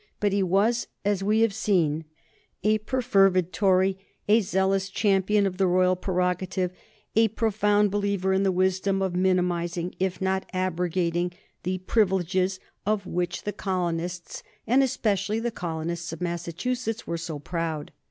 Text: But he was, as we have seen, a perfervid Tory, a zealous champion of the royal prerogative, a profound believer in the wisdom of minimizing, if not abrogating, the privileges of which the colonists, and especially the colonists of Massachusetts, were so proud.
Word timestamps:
But 0.19 0.33
he 0.33 0.41
was, 0.41 0.87
as 1.05 1.23
we 1.23 1.41
have 1.41 1.53
seen, 1.53 2.05
a 2.63 2.79
perfervid 2.79 3.51
Tory, 3.51 3.99
a 4.27 4.41
zealous 4.41 4.89
champion 4.89 5.45
of 5.45 5.57
the 5.59 5.67
royal 5.67 5.95
prerogative, 5.95 6.71
a 7.15 7.27
profound 7.27 7.91
believer 7.91 8.33
in 8.33 8.41
the 8.41 8.51
wisdom 8.51 9.03
of 9.03 9.15
minimizing, 9.15 9.93
if 9.99 10.19
not 10.19 10.49
abrogating, 10.53 11.33
the 11.61 11.77
privileges 11.77 12.59
of 12.83 13.05
which 13.05 13.43
the 13.43 13.53
colonists, 13.53 14.41
and 14.65 14.81
especially 14.81 15.39
the 15.39 15.51
colonists 15.51 16.11
of 16.11 16.19
Massachusetts, 16.19 17.05
were 17.05 17.15
so 17.15 17.37
proud. 17.37 17.91